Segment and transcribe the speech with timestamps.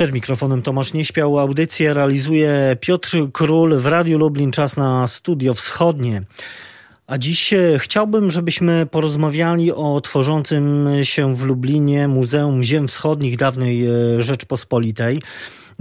[0.00, 1.38] Przed mikrofonem Tomasz Nieśpiał.
[1.38, 4.52] Audycję realizuje Piotr Król w Radiu Lublin.
[4.52, 6.22] Czas na Studio Wschodnie.
[7.06, 13.86] A dziś e, chciałbym, żebyśmy porozmawiali o tworzącym się w Lublinie Muzeum Ziem Wschodnich dawnej
[13.86, 15.22] e, Rzeczpospolitej.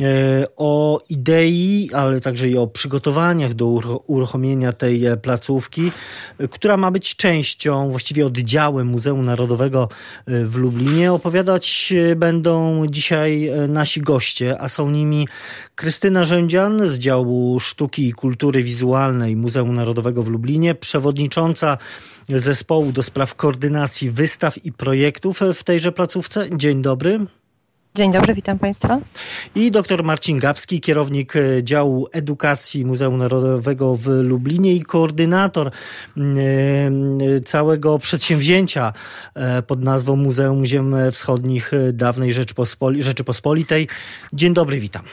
[0.02, 3.68] E, o idei, ale także i o przygotowaniach do
[4.08, 5.92] uruchomienia tej e, placówki,
[6.38, 9.90] e, która ma być częścią, właściwie oddziałem Muzeum Narodowego
[10.28, 11.14] w Lublinie.
[11.14, 15.28] Opowiadać będą dzisiaj nasi goście, a są nimi
[15.76, 21.78] Krystyna Rzędzian z działu Sztuki i Kultury Wizualnej Muzeum Narodowego w Lublinie, przewodnicząca
[22.30, 26.50] zespołu do spraw koordynacji wystaw i projektów w tejże placówce.
[26.58, 27.39] Dzień dobry.
[27.96, 29.00] Dzień dobry, witam Państwa.
[29.56, 35.72] I dr Marcin Gapski, kierownik e, działu edukacji Muzeum Narodowego w Lublinie i koordynator e,
[37.46, 38.94] całego przedsięwzięcia
[39.36, 42.34] e, pod nazwą Muzeum Ziem Wschodnich Dawnej
[43.00, 43.88] Rzeczypospolitej.
[44.34, 45.04] Dzień dobry, witam.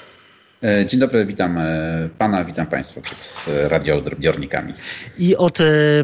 [0.62, 4.74] E, dzień dobry, witam e, pana, witam państwa przed e, radioodbiornikami.
[5.18, 5.58] I od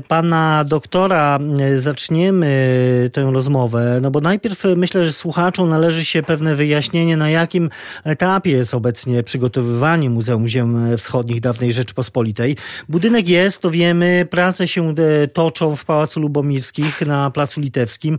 [0.09, 1.39] pana doktora
[1.79, 7.71] zaczniemy tę rozmowę, no bo najpierw myślę, że słuchaczom należy się pewne wyjaśnienie, na jakim
[8.05, 12.57] etapie jest obecnie przygotowywanie Muzeum Ziem Wschodnich dawnej Rzeczypospolitej.
[12.89, 14.95] Budynek jest, to wiemy, prace się
[15.33, 18.19] toczą w Pałacu Lubomirskich na Placu Litewskim.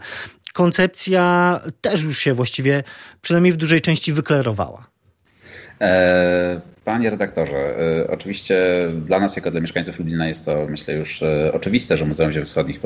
[0.54, 2.84] Koncepcja też już się właściwie,
[3.22, 4.93] przynajmniej w dużej części wyklarowała.
[5.82, 8.58] E, panie redaktorze, e, oczywiście
[9.04, 12.46] dla nas, jako dla mieszkańców Lublina, jest to myślę już e, oczywiste, że Muzeum Ziem
[12.46, 12.80] Wschodnich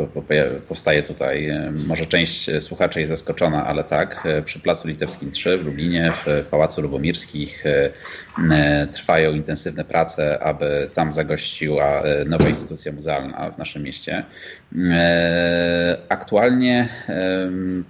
[0.68, 1.52] powstaje tutaj.
[1.88, 4.28] Może część słuchaczy jest zaskoczona, ale tak.
[4.46, 7.64] Przy Placu Litewskim 3 w Lublinie, w Pałacu Lubomirskich
[8.94, 14.24] trwają intensywne prace, aby tam zagościła nowa instytucja muzealna w naszym mieście.
[16.10, 16.90] Aktualnie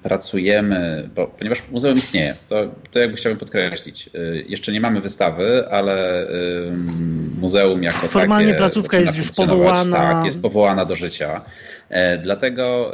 [0.04, 4.10] pracujemy, bo, ponieważ muzeum istnieje, to, to jakby chciałbym podkreślić.
[4.48, 6.28] Jeszcze nie mamy wystawy, ale
[7.40, 9.98] muzeum jako Formalnie takie placówka jest już powołana.
[9.98, 11.42] Tak, jest powołana do życia.
[11.90, 12.94] E, dlatego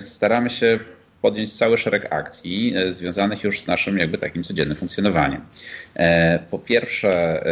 [0.00, 0.78] staramy się
[1.22, 5.40] podjąć cały szereg akcji e, związanych już z naszym jakby takim codziennym funkcjonowaniem.
[5.94, 7.42] E, po pierwsze,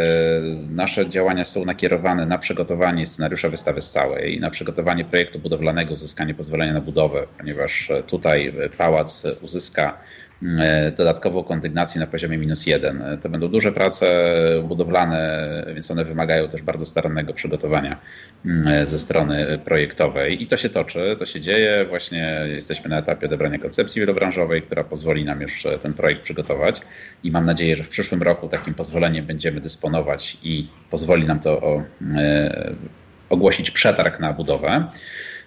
[0.69, 6.73] nasze działania są nakierowane na przygotowanie scenariusza wystawy stałej, na przygotowanie projektu budowlanego, uzyskanie pozwolenia
[6.73, 10.24] na budowę, ponieważ tutaj pałac uzyska E,
[10.97, 13.01] dodatkową kondygnację na poziomie minus jeden.
[13.01, 17.97] E, to będą duże prace budowlane, więc one wymagają też bardzo starannego przygotowania
[18.45, 20.43] mm, e, ze strony projektowej.
[20.43, 21.85] I to się toczy, to się dzieje.
[21.89, 26.81] Właśnie jesteśmy na etapie odebrania koncepcji wielobranżowej, która pozwoli nam już ten projekt przygotować.
[27.23, 31.61] I mam nadzieję, że w przyszłym roku takim pozwoleniem będziemy dysponować i pozwoli nam to
[31.61, 31.83] o,
[33.29, 34.87] ogłosić przetarg na budowę.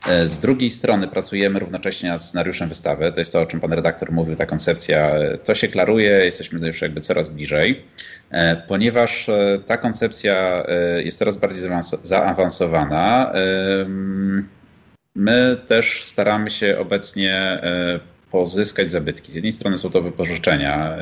[0.07, 3.13] E, z drugiej strony pracujemy równocześnie nad scenariuszem wystawy.
[3.13, 5.13] To jest to, o czym pan redaktor mówił, ta koncepcja.
[5.45, 7.85] To się klaruje, jesteśmy już jakby coraz bliżej,
[8.31, 10.65] e, ponieważ e, ta koncepcja
[11.05, 11.71] jest coraz bardziej
[12.03, 13.33] zaawansowana.
[15.15, 17.63] My też staramy się obecnie
[18.31, 19.33] pozyskać zabytki.
[19.33, 20.97] Z jednej strony są to wypożyczenia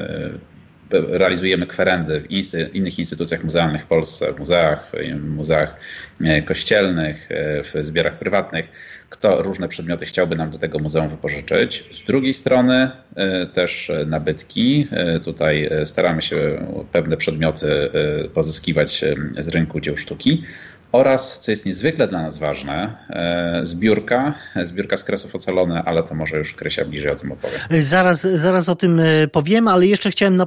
[0.90, 2.30] realizujemy kwerendy w
[2.74, 5.76] innych instytucjach muzealnych w Polsce, w muzeach, w muzeach
[6.24, 8.68] e, kościelnych, e, w zbiorach prywatnych,
[9.10, 11.84] kto różne przedmioty chciałby nam do tego muzeum wypożyczyć.
[11.92, 14.88] Z drugiej strony e, też nabytki.
[15.24, 17.90] Tutaj staramy się pewne przedmioty
[18.34, 19.04] pozyskiwać
[19.38, 20.44] z rynku dzieł sztuki
[20.96, 26.14] oraz, co jest niezwykle dla nas ważne, e, zbiórka, zbiórka z kresów ocalone, ale to
[26.14, 27.82] może już Krysia bliżej o tym opowie.
[27.82, 30.46] Zaraz, zaraz o tym e, powiem, ale jeszcze chciałem na,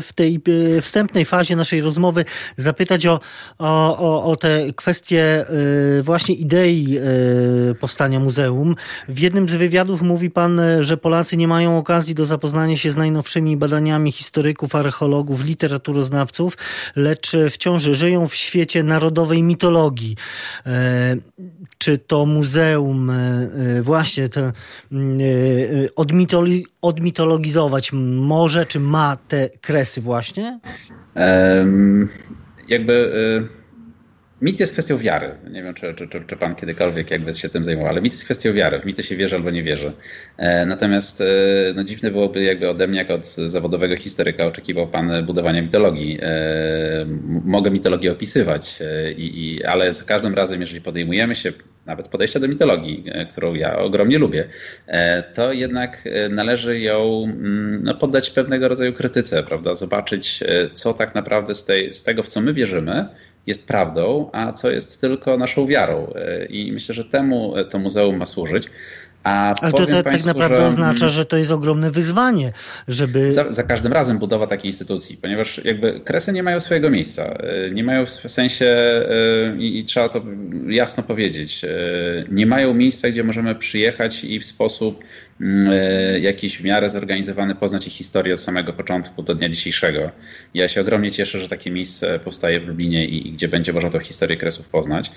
[0.00, 0.40] w tej
[0.76, 2.24] e, wstępnej fazie naszej rozmowy
[2.56, 3.20] zapytać o,
[3.58, 5.44] o, o te kwestie
[6.02, 6.98] właśnie idei
[7.80, 8.74] powstania muzeum.
[9.08, 12.96] W jednym z wywiadów mówi pan, że Polacy nie mają okazji do zapoznania się z
[12.96, 16.56] najnowszymi badaniami historyków, archeologów, literaturoznawców,
[16.96, 19.67] lecz wciąż żyją w świecie narodowej mitologii
[20.66, 21.16] E,
[21.78, 24.52] czy to muzeum e, e, właśnie to
[26.82, 30.60] odmitologizować może, czy ma te kresy właśnie?
[31.16, 32.08] Um,
[32.68, 33.12] jakby
[34.42, 35.34] Mit jest kwestią wiary.
[35.50, 38.52] Nie wiem, czy, czy, czy, pan kiedykolwiek jakby się tym zajmował, ale mit jest kwestią
[38.52, 38.80] wiary.
[38.80, 39.92] W mity się wierzy albo nie wierzy.
[40.36, 41.24] E, natomiast e,
[41.74, 46.18] no, dziwne byłoby jakby ode mnie, jak od zawodowego historyka, oczekiwał pan budowania mitologii.
[46.22, 47.06] E,
[47.44, 48.78] mogę mitologię opisywać,
[49.16, 51.52] i, i, ale za każdym razem, jeżeli podejmujemy się
[51.86, 54.48] nawet podejścia do mitologii, którą ja ogromnie lubię,
[55.34, 59.74] to jednak należy ją mm, no, poddać pewnego rodzaju krytyce, prawda?
[59.74, 63.06] Zobaczyć, co tak naprawdę z, tej, z tego, w co my wierzymy,
[63.48, 66.12] jest prawdą, a co jest tylko naszą wiarą.
[66.14, 68.68] E, I myślę, że temu to muzeum ma służyć.
[69.24, 72.52] A Ale to, to tak naprawdę że, oznacza, że to jest ogromne wyzwanie,
[72.88, 73.32] żeby...
[73.32, 77.38] Za, za, każdym razem budowa takiej instytucji, ponieważ jakby kresy nie mają swojego miejsca.
[77.66, 78.66] Y, nie mają w sensie,
[79.54, 80.22] y, i, i trzeba to
[80.68, 81.68] jasno powiedzieć, y,
[82.30, 85.04] nie mają miejsca, gdzie możemy przyjechać i w sposób
[85.40, 90.10] Mm, jakiś w miarę zorganizowany poznać ich historię od samego początku do dnia dzisiejszego.
[90.54, 93.90] Ja się ogromnie cieszę, że takie miejsce powstaje w Lublinie i, i gdzie będzie można
[93.90, 95.10] tą historię kresów poznać,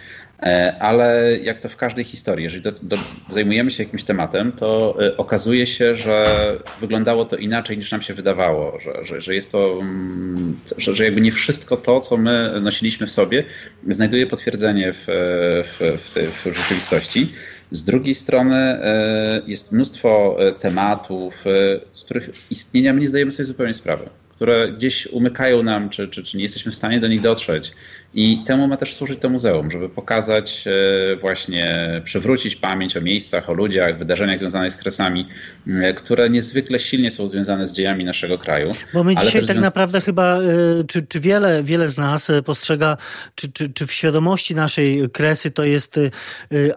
[0.80, 2.98] ale jak to w każdej historii, jeżeli do, do,
[3.28, 6.26] zajmujemy się jakimś tematem, to e, okazuje się, że
[6.82, 11.04] wyglądało to inaczej niż nam się wydawało, że, że, że jest to, mm, że, że
[11.06, 13.44] jakby nie wszystko to, co my nosiliśmy w sobie,
[13.90, 15.04] znajduje potwierdzenie w,
[15.66, 17.32] w, w, w rzeczywistości.
[17.72, 23.32] Z drugiej strony e, jest mnóstwo e, tematów, e, z których istnienia my nie zdajemy
[23.32, 24.10] sobie zupełnie sprawy
[24.42, 27.72] które gdzieś umykają nam, czy, czy, czy nie jesteśmy w stanie do nich dotrzeć.
[28.14, 33.50] I temu ma też służyć to muzeum, żeby pokazać, e, właśnie przywrócić pamięć o miejscach,
[33.50, 35.28] o ludziach, wydarzeniach związanych z kresami,
[35.68, 38.72] e, które niezwykle silnie są związane z dziejami naszego kraju.
[38.94, 40.42] Bo my dzisiaj tak naprawdę chyba, e,
[40.88, 42.98] czy, czy wiele, wiele z nas postrzega,
[43.36, 45.96] czy, czy, czy w świadomości naszej kresy to jest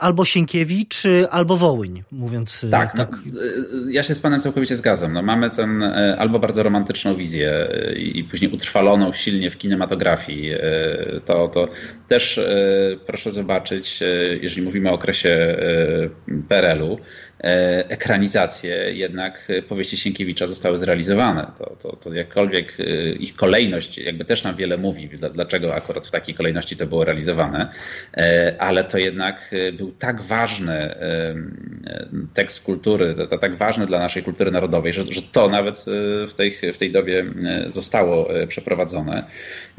[0.01, 2.97] albo Sienkiewicz, albo Wołyń, mówiąc tak.
[2.97, 3.19] tak.
[3.33, 3.41] No,
[3.91, 5.13] ja się z panem całkowicie zgadzam.
[5.13, 5.83] No, mamy ten
[6.19, 10.51] albo bardzo romantyczną wizję i później utrwaloną silnie w kinematografii.
[11.27, 11.69] To, to
[12.09, 12.57] też e,
[13.07, 14.07] proszę zobaczyć, e,
[14.43, 15.57] jeżeli mówimy o okresie
[16.49, 16.99] PRL-u, E,
[17.89, 21.47] ekranizacje jednak powieści Sienkiewicza zostały zrealizowane.
[21.59, 26.11] To, to, to jakkolwiek e, ich kolejność jakby też nam wiele mówi, dlaczego akurat w
[26.11, 27.69] takiej kolejności to było realizowane,
[28.17, 30.95] e, ale to jednak był tak ważny
[32.35, 35.85] tekst kultury, to, to tak ważny dla naszej kultury narodowej, że, że to nawet
[36.29, 37.25] w tej, w tej dobie
[37.67, 39.25] zostało przeprowadzone.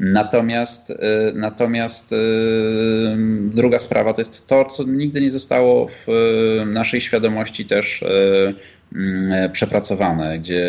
[0.00, 0.92] Natomiast,
[1.34, 2.14] natomiast
[3.54, 8.54] druga sprawa to jest to, co nigdy nie zostało w naszej świadomości też e,
[9.52, 10.62] przepracowane, gdzie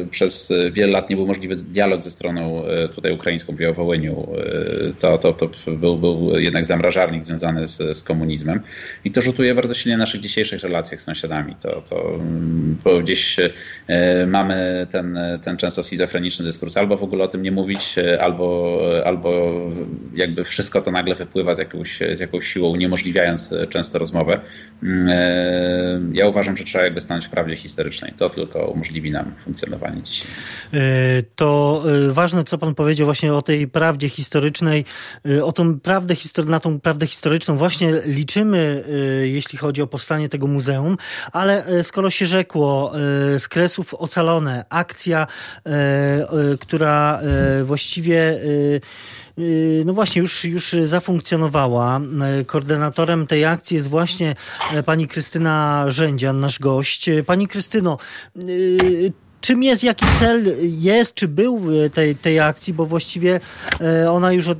[0.00, 4.28] e, przez wiele lat nie był możliwy dialog ze stroną e, tutaj ukraińską w Białowołyniu.
[5.00, 8.60] To, to, to był, był jednak zamrażarnik związany z, z komunizmem
[9.04, 11.56] i to rzutuje bardzo silnie na naszych dzisiejszych relacjach z sąsiadami.
[11.60, 13.36] To, to mm, gdzieś
[14.26, 19.60] mamy ten, ten często schizofreniczny dyskurs, albo w ogóle o tym nie mówić, albo, albo
[20.14, 24.40] jakby wszystko to nagle wypływa z jakąś, z jakąś siłą, uniemożliwiając często rozmowę.
[24.82, 28.12] Mm, ja uważam, że trzeba jakby stanąć w prawdzie historycznej.
[28.16, 30.28] To tylko umożliwi nam funkcjonowanie dzisiaj.
[30.72, 30.78] E,
[31.36, 34.84] to e, ważne, co pan powiedział właśnie o tej prawdzie historycznej,
[35.28, 36.14] e, o tą prawdę,
[36.46, 38.84] na tą prawdę historyczną właśnie liczymy,
[39.22, 40.96] jeśli chodzi o powstanie tego muzeum,
[41.32, 42.92] ale skoro się rzekło,
[43.38, 45.26] z kresów ocalone, akcja,
[46.60, 47.20] która
[47.64, 48.40] właściwie
[49.84, 52.00] no właśnie już, już zafunkcjonowała.
[52.40, 54.34] Y, koordynatorem tej akcji jest właśnie
[54.78, 57.10] y, pani Krystyna Rzędzian, nasz gość.
[57.26, 57.98] Pani Krystyno,
[59.40, 61.60] czym jest, jaki cel jest, czy był
[61.94, 63.40] tej, tej akcji, bo właściwie
[64.10, 64.58] ona już od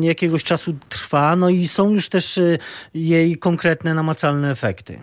[0.00, 2.40] jakiegoś czasu trwa, no i są już też
[2.94, 4.98] jej konkretne, namacalne efekty.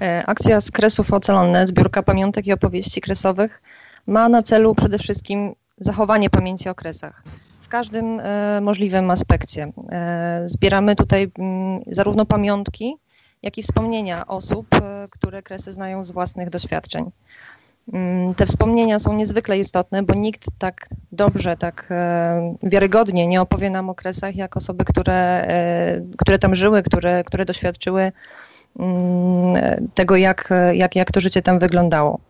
[0.00, 3.62] E, akcja z Kresów Ocalone, zbiórka pamiątek i opowieści kresowych,
[4.06, 7.22] ma na celu przede wszystkim zachowanie pamięci o kresach
[7.64, 9.72] w każdym e, możliwym aspekcie.
[9.90, 12.96] E, zbieramy tutaj mm, zarówno pamiątki,
[13.42, 17.10] jak i wspomnienia osób, e, które kresy znają z własnych doświadczeń.
[17.92, 21.88] Mm, te wspomnienia są niezwykle istotne, bo nikt tak dobrze, tak
[22.62, 25.48] wiarygodnie nie opowie nam o kresach, jak osoby, które,
[26.18, 28.12] które tam żyły, które, które doświadczyły
[28.78, 32.20] mm, tego, jak, jak, jak to życie tam wyglądało.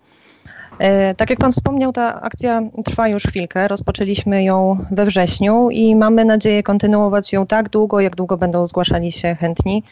[0.79, 3.69] E, tak jak Pan wspomniał, ta akcja trwa już chwilkę.
[3.69, 9.13] Rozpoczęliśmy ją we wrześniu i mamy nadzieję kontynuować ją tak długo, jak długo będą zgłaszali
[9.13, 9.83] się chętni.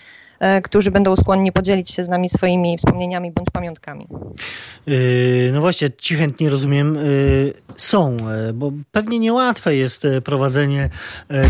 [0.43, 4.07] E, którzy będą skłonni podzielić się z nami swoimi wspomnieniami bądź pamiątkami.
[4.87, 8.17] Yy, no właśnie, ci chętni rozumiem yy, są,
[8.55, 10.89] bo pewnie niełatwe jest prowadzenie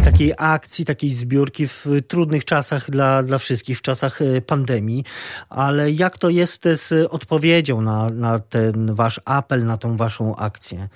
[0.04, 5.04] takiej akcji, takiej zbiórki w trudnych czasach dla, dla wszystkich, w czasach pandemii,
[5.48, 10.88] ale jak to jest z odpowiedzią na, na ten wasz apel, na tą waszą akcję?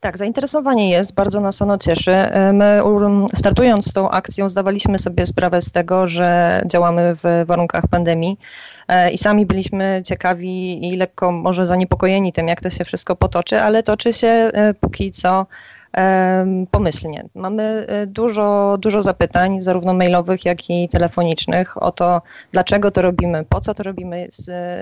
[0.00, 2.14] Tak, zainteresowanie jest, bardzo nas ono cieszy.
[2.52, 2.82] My
[3.34, 8.38] startując z tą akcją zdawaliśmy sobie sprawę z tego, że działamy w warunkach pandemii
[8.88, 13.60] e, i sami byliśmy ciekawi i lekko może zaniepokojeni tym, jak to się wszystko potoczy,
[13.60, 15.46] ale toczy się e, póki co
[16.70, 17.28] pomyślnie.
[17.34, 23.44] Mamy e, dużo, dużo zapytań, zarówno mailowych, jak i telefonicznych, o to, dlaczego to robimy,
[23.48, 24.28] po co to robimy,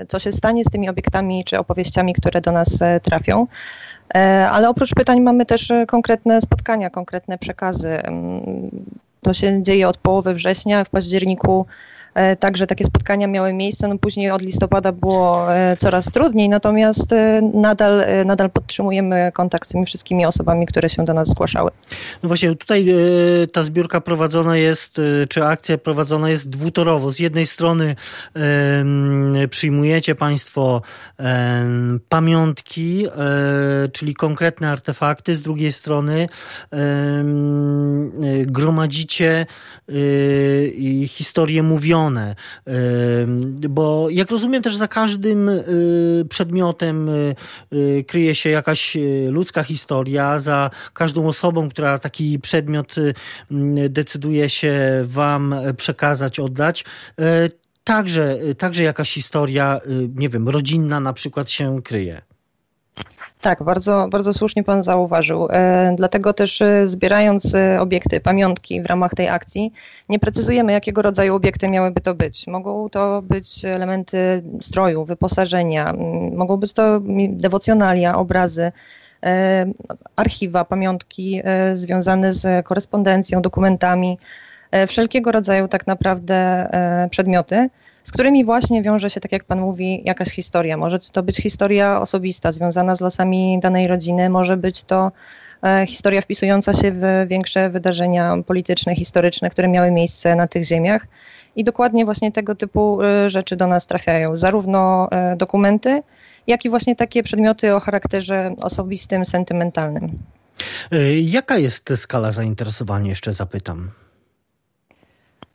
[0.07, 3.47] co się stanie z tymi obiektami czy opowieściami, które do nas trafią.
[4.15, 7.99] E, ale oprócz pytań mamy też e, konkretne spotkania, konkretne przekazy.
[9.21, 10.83] To się dzieje od połowy września.
[10.83, 11.65] W październiku
[12.13, 13.87] E, także takie spotkania miały miejsce.
[13.87, 19.71] No później od listopada było e, coraz trudniej, natomiast e, nadal, nadal podtrzymujemy kontakt z
[19.71, 21.71] tymi wszystkimi osobami, które się do nas zgłaszały.
[22.23, 22.87] No właśnie, tutaj
[23.53, 27.11] ta zbiórka prowadzona jest, czy akcja prowadzona jest dwutorowo.
[27.11, 27.95] Z jednej strony
[29.49, 30.81] przyjmujecie Państwo
[32.09, 33.05] pamiątki,
[33.93, 36.27] czyli konkretne artefakty, z drugiej strony
[38.45, 39.08] gromadzicie
[41.07, 41.99] historię mówioną
[43.69, 47.35] bo jak rozumiem też za każdym y, przedmiotem y,
[47.73, 48.97] y, kryje się jakaś
[49.29, 52.95] ludzka historia, za każdą osobą, która taki przedmiot
[53.89, 56.85] decyduje się wam przekazać, oddać,
[57.83, 59.79] także, także jakaś historia,
[60.15, 62.28] nie wiem, rodzinna na przykład się kryje.
[63.41, 65.47] Tak, bardzo, bardzo słusznie Pan zauważył.
[65.51, 69.73] E, dlatego też e, zbierając e, obiekty, pamiątki w ramach tej akcji,
[70.09, 72.47] nie precyzujemy, jakiego rodzaju obiekty miałyby to być.
[72.47, 75.93] Mogą to być elementy stroju, wyposażenia,
[76.35, 78.71] mogą być to dewocjonalia, obrazy,
[80.15, 81.41] archiwa, pamiątki
[81.73, 84.17] związane z korespondencją, dokumentami,
[84.87, 86.69] wszelkiego rodzaju tak naprawdę
[87.09, 87.69] przedmioty
[88.03, 90.77] z którymi właśnie wiąże się, tak jak Pan mówi, jakaś historia.
[90.77, 95.11] Może to być historia osobista, związana z losami danej rodziny, może być to
[95.63, 101.07] e, historia wpisująca się w większe wydarzenia polityczne, historyczne, które miały miejsce na tych ziemiach.
[101.55, 104.35] I dokładnie właśnie tego typu e, rzeczy do nas trafiają.
[104.35, 106.03] Zarówno e, dokumenty,
[106.47, 110.19] jak i właśnie takie przedmioty o charakterze osobistym, sentymentalnym.
[111.21, 113.91] Jaka jest skala zainteresowania, jeszcze zapytam?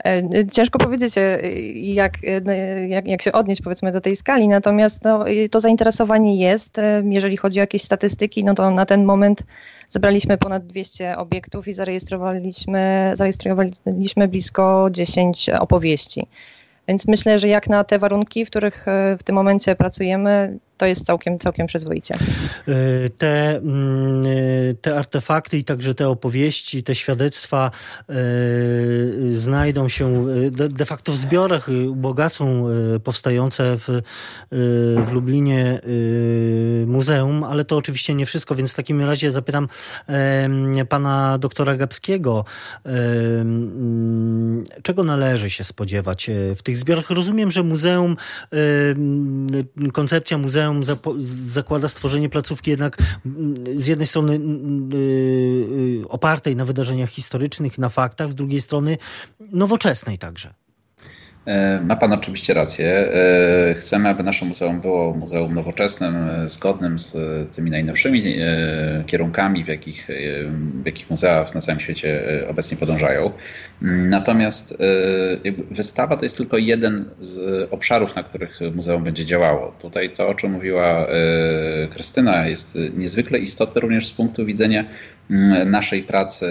[0.05, 1.41] E, ciężko powiedzieć, e,
[1.73, 6.81] jak, e, jak, jak się odnieść powiedzmy do tej skali, natomiast no, to zainteresowanie jest.
[7.05, 9.43] Jeżeli chodzi o jakieś statystyki, no to na ten moment
[9.89, 16.27] zebraliśmy ponad 200 obiektów i zarejestrowaliśmy, zarejestrowaliśmy blisko 10 opowieści.
[16.89, 18.87] Więc myślę, że jak na te warunki, w których
[19.19, 22.15] w tym momencie pracujemy, to jest całkiem, całkiem przyzwoicie.
[22.15, 27.71] E, te, mm, e, te artefakty i także te opowieści, te świadectwa
[28.09, 28.15] e,
[29.33, 32.67] znajdą się de facto w zbiorach, ubogacą
[33.05, 34.01] powstające w,
[35.07, 35.81] w Lublinie
[36.87, 39.69] muzeum, ale to oczywiście nie wszystko, więc w takim razie zapytam
[40.89, 42.45] pana doktora Gabskiego,
[44.83, 47.11] czego należy się spodziewać w tych zbiorach?
[47.11, 48.17] Rozumiem, że muzeum,
[49.93, 50.64] koncepcja muzeum
[51.45, 54.97] zakłada stworzenie placówki jednak mm, z jednej strony mm, y,
[56.05, 58.99] y, opartej na wydarzeniach historycznych, na faktach, z drugiej strony
[59.41, 60.55] nowoczesnej także.
[61.47, 62.87] E, ma Pan oczywiście rację.
[62.87, 67.17] E, chcemy, aby nasze muzeum było muzeum nowoczesnym, e, zgodnym z
[67.57, 68.23] tymi najnowszymi
[69.07, 70.09] kierunkami, w jakich,
[70.83, 73.33] w jakich muzea na całym świecie obecnie podążają.
[73.83, 74.79] Mm, natomiast
[75.71, 79.75] wystawa to jest tylko jeden z obszarów, na których muzeum będzie działało.
[79.81, 81.07] Tutaj to, o czym mówiła
[81.91, 84.85] Krystyna, jest niezwykle istotne również z punktu widzenia
[85.67, 86.47] naszej pracy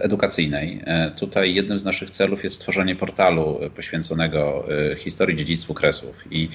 [0.00, 0.82] edukacyjnej.
[1.16, 6.14] Tutaj jednym z naszych celów jest stworzenie portalu poświęconego e, historii dziedzictwu Kresów.
[6.30, 6.48] I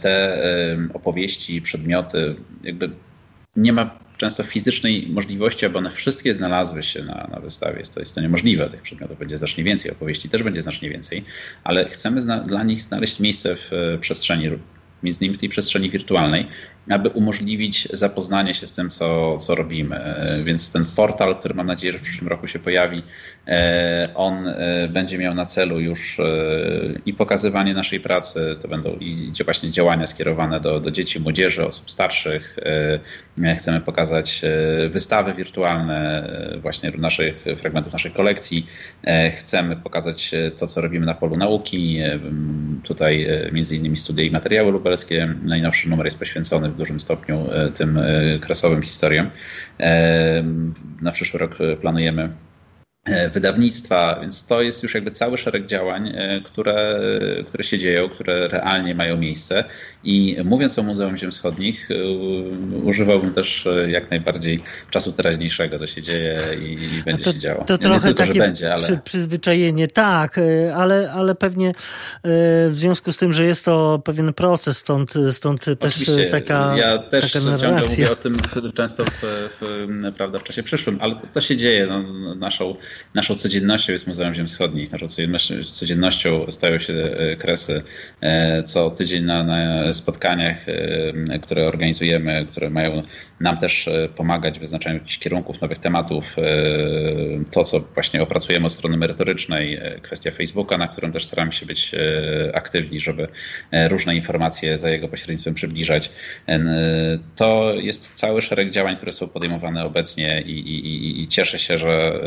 [0.00, 0.38] te
[0.94, 2.90] opowieści, przedmioty, jakby
[3.56, 7.82] nie ma często fizycznej możliwości, aby one wszystkie znalazły się na, na wystawie.
[7.94, 8.70] To, jest to niemożliwe.
[8.70, 11.24] Tych przedmiotów będzie znacznie więcej, opowieści też będzie znacznie więcej,
[11.64, 14.50] ale chcemy dla nich znaleźć miejsce w przestrzeni
[15.02, 16.46] między innymi tej przestrzeni wirtualnej,
[16.90, 20.14] aby umożliwić zapoznanie się z tym, co, co robimy.
[20.44, 23.02] Więc ten portal, który mam nadzieję, że w przyszłym roku się pojawi,
[23.48, 26.24] e, on e, będzie miał na celu już e,
[27.06, 31.90] i pokazywanie naszej pracy, to będą i właśnie działania skierowane do, do dzieci, młodzieży, osób
[31.90, 32.56] starszych.
[33.56, 34.42] Chcemy pokazać
[34.90, 36.28] wystawy wirtualne
[36.62, 38.66] właśnie naszych fragmentów naszej kolekcji.
[39.38, 41.98] Chcemy pokazać to, co robimy na polu nauki.
[42.84, 45.34] Tutaj między innymi studia i materiały lubelskie.
[45.42, 49.30] Najnowszy numer jest poświęcony w dużym stopniu e, tym e, kresowym historiom.
[49.80, 50.44] E,
[51.02, 52.28] na przyszły rok planujemy
[53.32, 57.00] wydawnictwa, więc to jest już jakby cały szereg działań, e, które,
[57.48, 59.64] które się dzieją, które realnie mają miejsce.
[60.04, 61.94] I mówiąc o Muzeum Ziem Wschodnich, e,
[62.84, 65.78] używałbym też jak najbardziej czasu teraźniejszego.
[65.78, 67.64] To się dzieje i, i będzie to, się działo.
[67.64, 68.82] To trochę Nie tylko, takie będzie, ale...
[68.82, 70.40] przy, przyzwyczajenie, tak,
[70.74, 71.72] ale, ale pewnie
[72.24, 76.26] w związku z tym, że jest to pewien proces, stąd, stąd też Oczywiście.
[76.26, 78.36] taka Ja też taka ciągle mówię o tym
[78.74, 79.10] często w,
[79.60, 81.86] w, prawda, w czasie przyszłym, ale to się dzieje.
[81.86, 82.76] No, naszą
[83.14, 84.92] naszą codziennością jest Muzeum Ziem Wschodnich.
[84.92, 85.06] Naszą
[85.70, 87.82] codziennością stają się e, kresy
[88.20, 93.02] e, co tydzień na, na spotkaniach, e, które organizujemy, które mają
[93.40, 96.36] nam też pomagać w wyznaczaniu jakichś kierunków, nowych tematów.
[97.50, 101.94] To, co właśnie opracujemy od strony merytorycznej, kwestia Facebooka, na którym też staramy się być
[102.54, 103.28] aktywni, żeby
[103.88, 106.10] różne informacje za jego pośrednictwem przybliżać.
[107.36, 112.20] To jest cały szereg działań, które są podejmowane obecnie i, i, i cieszę się, że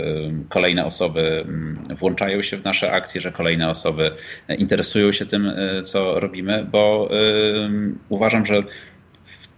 [0.49, 4.11] kolejne osoby mm, włączają się w nasze akcje, że kolejne osoby
[4.57, 5.51] interesują się tym,
[5.83, 7.09] co robimy, bo
[8.09, 8.63] uważam, że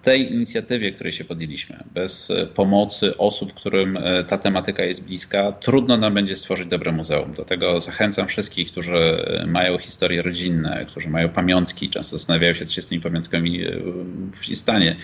[0.02, 5.52] tej inicjatywie, której się podjęliśmy, bez e, pomocy osób, którym e, ta tematyka jest bliska,
[5.52, 7.34] trudno nam będzie stworzyć dobre muzeum.
[7.36, 12.74] Dlatego zachęcam wszystkich, którzy e, mają historie rodzinne, którzy mają pamiątki, często zastanawiają się, co
[12.74, 13.60] się z tymi pamiątkami
[14.54, 14.96] stanie.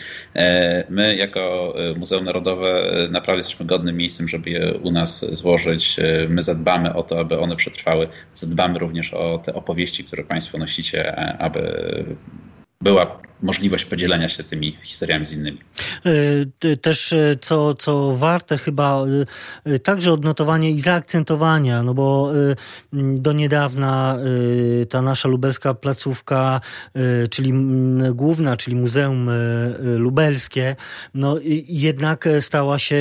[0.89, 5.98] My, jako Muzeum Narodowe, naprawdę jesteśmy godnym miejscem, żeby je u nas złożyć.
[6.30, 8.08] My zadbamy o to, aby one przetrwały.
[8.34, 11.74] Zadbamy również o te opowieści, które Państwo nosicie, aby
[12.82, 15.58] była możliwość podzielenia się tymi historiami z innymi.
[16.63, 19.06] E, też e, co, co warte chyba
[19.65, 22.32] e, także odnotowanie i zaakcentowania, no bo
[22.94, 24.17] do niedawna
[24.89, 26.62] ta nasza lubelska placówka,
[27.29, 27.53] czyli
[28.13, 29.29] główna, czyli Muzeum
[29.79, 30.75] Lubelskie,
[31.13, 31.36] no
[31.67, 32.96] jednak stała się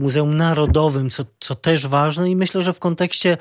[0.00, 3.36] Muzeum Narodowym, co, co też ważne i myślę, że w kontekście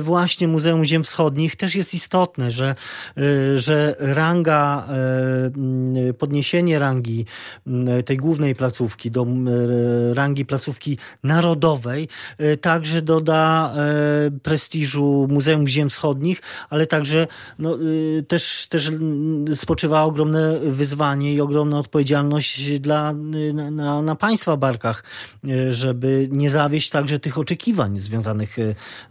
[0.00, 2.74] właśnie Muzeum Ziem Wschodnich też jest istotne, że,
[3.56, 4.88] że ranga
[6.18, 7.26] podniesienie rangi
[8.04, 9.26] tej głównej placówki do
[10.12, 17.26] rangi placówki narodowej e, także doda e, prestiżu Muzeum Ziem Wschodnich, ale także
[17.58, 17.78] no,
[18.28, 18.90] też, też
[19.54, 23.12] spoczywa ogromne wyzwanie i ogromna odpowiedzialność dla,
[23.72, 25.04] na, na państwa barkach,
[25.68, 28.56] żeby nie zawieść także tych oczekiwań związanych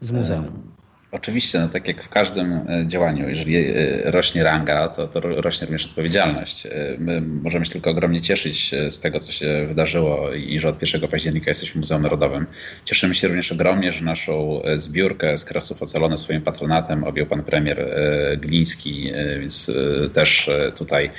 [0.02, 0.75] z muzeum.
[1.16, 3.72] Oczywiście, no tak jak w każdym e, działaniu, jeżeli e,
[4.12, 6.66] rośnie ranga, to, to rośnie również odpowiedzialność.
[6.66, 10.82] E, my możemy się tylko ogromnie cieszyć z tego, co się wydarzyło i że od
[10.82, 12.46] 1 października jesteśmy Muzeum Narodowym.
[12.86, 17.96] Cieszymy się również ogromnie, że naszą zbiórkę z Krasów Ocalone swoim patronatem objął pan premier
[18.38, 19.72] Gliński, więc
[20.14, 21.12] też tutaj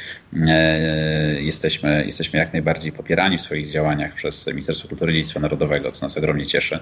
[1.40, 6.06] jesteśmy, jesteśmy jak najbardziej popierani w swoich działaniach przez Ministerstwo Kultury i Dziedzictwa Narodowego, co
[6.06, 6.78] nas ogromnie cieszy.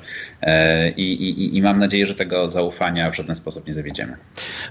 [0.97, 4.17] I, i, I mam nadzieję, że tego zaufania w żaden sposób nie zawiedziemy.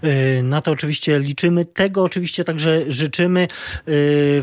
[0.04, 1.66] Y, na to oczywiście liczymy.
[1.66, 3.48] Tego oczywiście także życzymy.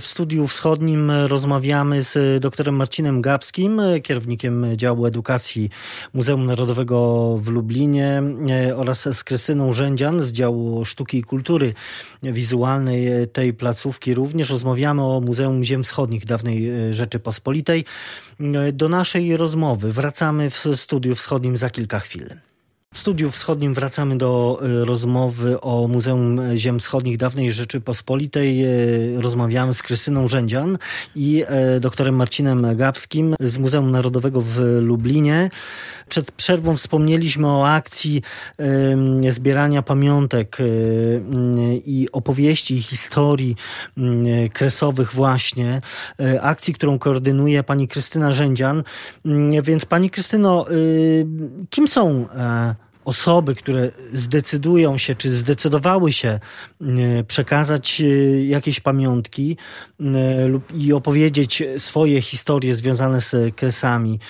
[0.01, 5.71] W studiu wschodnim rozmawiamy z doktorem Marcinem Gabskim, kierownikiem działu edukacji
[6.15, 8.23] Muzeum Narodowego w Lublinie
[8.77, 11.75] oraz z Krystyną Rzędzian z działu sztuki i kultury
[12.23, 14.15] wizualnej tej placówki.
[14.21, 17.85] Również rozmawiamy o Muzeum Ziem Wschodnich dawnej Rzeczypospolitej.
[18.73, 22.27] Do naszej rozmowy wracamy w studiu wschodnim za kilka chwil.
[22.95, 28.65] W studiu wschodnim wracamy do y, rozmowy o Muzeum Ziem Wschodnich dawnej Rzeczypospolitej.
[29.17, 30.79] Rozmawiamy z Krystyną Rzędzian
[31.15, 31.45] i
[31.81, 35.51] doktorem Marcinem Gabskim z Muzeum Narodowego w Lublinie.
[36.11, 38.23] Przed przerwą wspomnieliśmy o akcji
[39.29, 40.59] zbierania pamiątek
[41.85, 43.57] i opowieści i historii
[44.53, 45.81] kresowych właśnie.
[46.41, 48.83] Akcji, którą koordynuje pani Krystyna Rzędzian.
[49.63, 50.67] Więc pani Krystyno,
[51.71, 58.05] kim są e, osoby, które zdecydują się, czy zdecydowały się e, przekazać e,
[58.45, 59.57] jakieś pamiątki
[60.01, 64.21] e, lub i opowiedzieć swoje historie związane z kresami.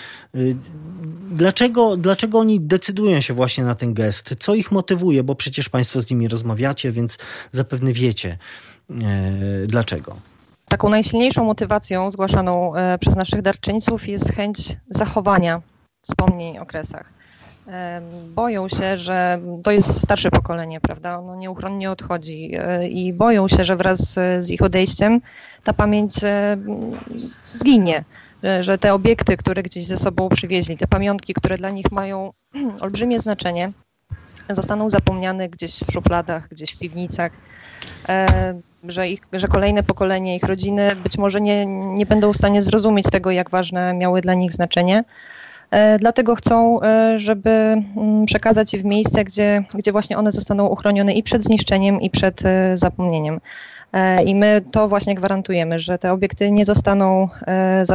[1.30, 4.34] Dlaczego, dlaczego oni decydują się właśnie na ten gest?
[4.38, 5.22] Co ich motywuje?
[5.22, 7.18] Bo przecież Państwo z nimi rozmawiacie, więc
[7.52, 8.38] zapewne wiecie
[9.66, 10.16] dlaczego.
[10.68, 15.62] Taką najsilniejszą motywacją zgłaszaną przez naszych darczyńców jest chęć zachowania
[16.02, 17.20] wspomnień o kresach
[18.34, 21.18] boją się, że to jest starsze pokolenie, prawda?
[21.18, 25.20] Ono nieuchronnie odchodzi e, i boją się, że wraz z ich odejściem
[25.64, 26.56] ta pamięć e,
[27.46, 28.04] zginie,
[28.60, 32.32] że te obiekty, które gdzieś ze sobą przywieźli, te pamiątki, które dla nich mają
[32.80, 33.72] olbrzymie znaczenie,
[34.54, 37.32] zostaną zapomniane gdzieś w szufladach, gdzieś w piwnicach,
[38.08, 42.62] e, że, ich, że kolejne pokolenie, ich rodziny być może nie, nie będą w stanie
[42.62, 45.04] zrozumieć tego, jak ważne miały dla nich znaczenie.
[45.70, 50.66] E, dlatego chcą, e, żeby mm, przekazać je w miejsce, gdzie, gdzie właśnie one zostaną
[50.66, 53.40] uchronione i przed zniszczeniem, i przed e, zapomnieniem.
[54.26, 57.86] I my to właśnie gwarantujemy, że te obiekty nie zostaną mm,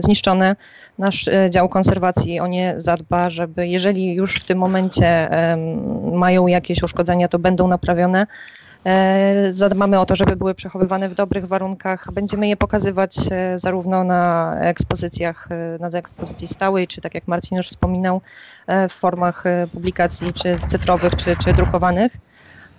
[0.00, 0.56] zniszczone.
[0.98, 5.30] Nasz dział konserwacji o nie zadba, żeby jeżeli już w tym momencie
[6.12, 8.26] mają jakieś uszkodzenia, to będą naprawione.
[8.88, 12.08] E, zadbamy o to, żeby były przechowywane w dobrych warunkach.
[12.12, 17.56] Będziemy je pokazywać e, zarówno na ekspozycjach, e, na ekspozycji stałej, czy tak jak Marcin
[17.56, 18.20] już wspominał,
[18.88, 22.12] w formach publikacji czy cyfrowych, czy, czy drukowanych.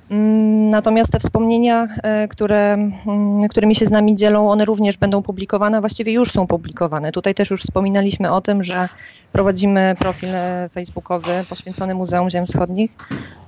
[0.09, 5.21] Mm, natomiast te wspomnienia, e, które, mm, którymi się z nami dzielą, one również będą
[5.21, 7.11] publikowane, właściwie już są publikowane.
[7.11, 8.89] Tutaj też już wspominaliśmy o tym, że
[9.31, 12.91] prowadzimy profil e, facebookowy poświęcony Muzeum Ziem Wschodnich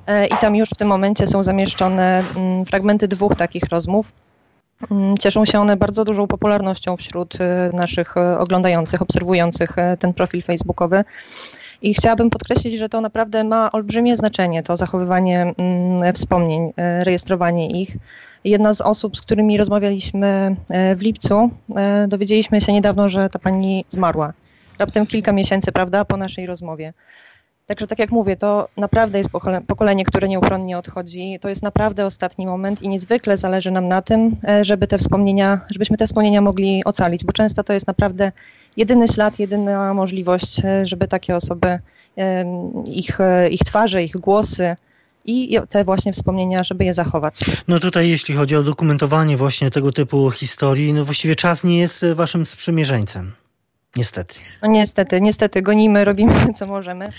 [0.07, 4.11] e, i tam już w tym momencie są zamieszczone mm, fragmenty dwóch takich rozmów.
[5.19, 7.37] Cieszą się one bardzo dużą popularnością wśród
[7.73, 11.03] naszych oglądających, obserwujących ten profil facebookowy.
[11.81, 17.81] I chciałabym podkreślić, że to naprawdę ma olbrzymie znaczenie, to zachowywanie mm, wspomnień, e, rejestrowanie
[17.81, 17.97] ich.
[18.43, 23.39] Jedna z osób, z którymi rozmawialiśmy e, w lipcu, e, dowiedzieliśmy się niedawno, że ta
[23.39, 24.33] pani zmarła.
[24.79, 26.93] Raptem kilka miesięcy, prawda, po naszej rozmowie.
[27.71, 29.29] Także tak jak mówię, to naprawdę jest
[29.67, 31.37] pokolenie, które nieuchronnie odchodzi.
[31.41, 35.97] To jest naprawdę ostatni moment i niezwykle zależy nam na tym, żeby te wspomnienia, żebyśmy
[35.97, 38.31] te wspomnienia mogli ocalić, bo często to jest naprawdę
[38.77, 41.79] jedyny ślad, jedyna możliwość, e, żeby takie osoby,
[42.91, 44.75] ich, e, ich twarze, ich głosy,
[45.25, 47.39] i te właśnie wspomnienia, żeby je zachować.
[47.67, 52.05] No tutaj jeśli chodzi o dokumentowanie właśnie tego typu historii, no właściwie czas nie jest
[52.15, 53.31] waszym sprzymierzeńcem.
[53.97, 54.35] Niestety.
[54.61, 57.09] No niestety, niestety gonimy, robimy co możemy,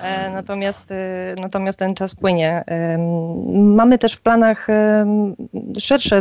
[0.00, 0.88] e, natomiast,
[1.40, 2.64] natomiast ten czas płynie.
[3.52, 4.66] Mamy też w planach
[5.78, 6.20] szersze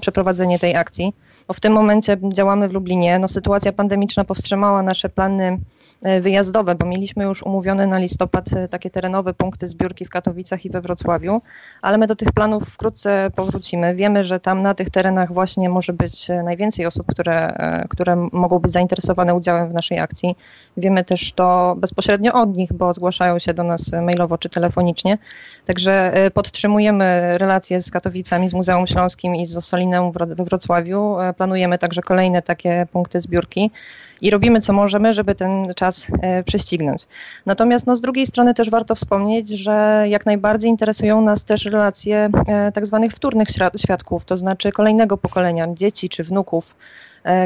[0.00, 1.12] przeprowadzenie tej akcji
[1.48, 3.18] bo w tym momencie działamy w Lublinie.
[3.18, 5.58] No, sytuacja pandemiczna powstrzymała nasze plany
[6.02, 10.64] e, wyjazdowe, bo mieliśmy już umówione na listopad e, takie terenowe punkty zbiórki w Katowicach
[10.64, 11.40] i we Wrocławiu,
[11.82, 13.94] ale my do tych planów wkrótce powrócimy.
[13.94, 18.58] Wiemy, że tam na tych terenach właśnie może być e, najwięcej osób, które, które mogą
[18.58, 20.36] być zainteresowane udziałem w naszej akcji.
[20.76, 25.18] Wiemy też to bezpośrednio od nich, bo zgłaszają się do nas mailowo czy telefonicznie.
[25.66, 32.02] Także podtrzymujemy relacje z Katowicami, z Muzeum Śląskim i z Ossolineum we Wrocławiu planujemy także
[32.02, 33.70] kolejne takie punkty zbiórki
[34.22, 37.06] i robimy co możemy, żeby ten czas e, prześcignąć.
[37.46, 42.30] Natomiast no, z drugiej strony też warto wspomnieć, że jak najbardziej interesują nas też relacje
[42.74, 46.76] tak zwanych wtórnych świadków, to znaczy kolejnego pokolenia, dzieci czy wnuków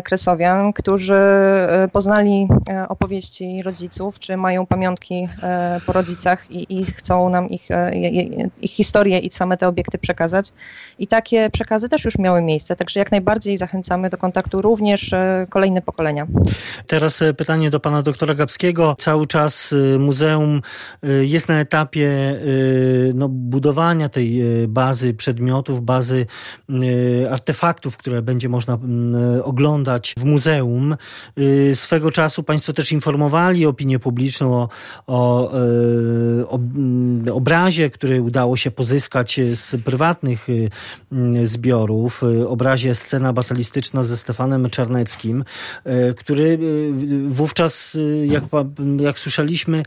[0.04, 5.28] Kresowian, którzy e, poznali e, opowieści rodziców, czy mają pamiątki
[5.86, 7.68] po rodzicach i, i chcą nam ich,
[8.62, 10.52] ich historię i same te obiekty przekazać.
[10.98, 15.10] I takie przekazy też już miały miejsce, także jak najbardziej zachęcamy do kontaktu również
[15.48, 16.26] kolejne pokolenia.
[16.86, 18.96] Teraz pytanie do pana doktora Gabskiego.
[18.98, 20.60] Cały czas muzeum
[21.22, 22.10] jest na etapie
[23.14, 26.26] no, budowania tej bazy przedmiotów, bazy
[27.30, 28.78] artefaktów, które będzie można
[29.44, 30.96] oglądać oglądać w muzeum.
[31.38, 34.68] Y, swego czasu Państwo też informowali opinię publiczną o,
[35.06, 35.52] o,
[36.40, 40.68] y, o, mm, obrazie, który udało się pozyskać z prywatnych y,
[41.12, 42.22] mm, zbiorów.
[42.46, 45.44] Obrazie Scena batalistyczna ze Stefanem Czarneckim,
[46.16, 46.58] który
[47.28, 48.44] wówczas, jak,
[49.00, 49.82] jak słyszeliśmy,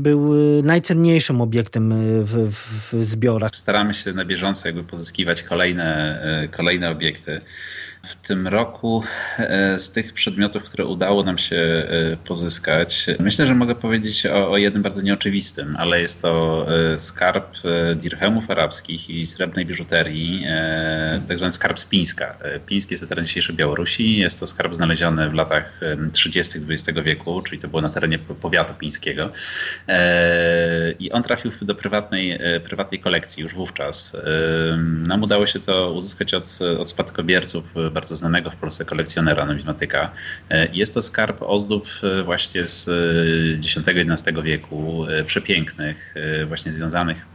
[0.00, 2.48] był najcenniejszym obiektem w,
[2.92, 3.56] w zbiorach.
[3.56, 6.20] Staramy się na bieżąco jakby pozyskiwać kolejne,
[6.56, 7.40] kolejne obiekty.
[8.02, 9.02] W tym roku
[9.38, 14.50] e, z tych przedmiotów, które udało nam się e, pozyskać, myślę, że mogę powiedzieć o,
[14.50, 17.56] o jednym bardzo nieoczywistym, ale jest to e, skarb
[17.96, 20.44] dirhemów arabskich i srebrnej biżuterii,
[21.28, 22.38] tak zwany skarb z Pińska.
[22.66, 24.16] Piński jest to teren dzisiejszej Białorusi.
[24.16, 25.80] Jest to skarb znaleziony w latach
[26.12, 26.58] 30.
[26.68, 29.30] XX wieku, czyli to było na terenie powiatu pińskiego.
[30.98, 34.16] I on trafił do prywatnej, prywatnej kolekcji już wówczas.
[35.06, 40.12] Nam udało się to uzyskać od, od spadkobierców bardzo znanego w Polsce kolekcjonera numizmatyka.
[40.50, 42.88] E, jest to skarb ozdób e, właśnie z
[43.64, 46.14] X-XI e, wieku, przepięknych,
[46.48, 47.26] właśnie związanych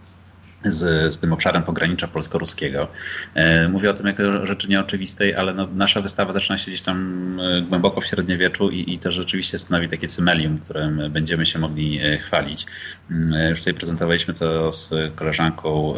[0.66, 2.88] z, z tym obszarem pogranicza polsko-ruskiego.
[3.34, 7.40] E, mówię o tym jako rzeczy nieoczywistej, ale no, nasza wystawa zaczyna się gdzieś tam
[7.40, 12.00] e, głęboko w średniowieczu i, i to rzeczywiście stanowi takie cymelium, którym będziemy się mogli
[12.00, 12.66] e, chwalić.
[13.12, 15.96] Mm, już tutaj prezentowaliśmy to z koleżanką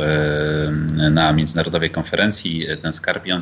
[1.12, 2.68] na międzynarodowej konferencji.
[2.82, 3.40] Ten skarb i on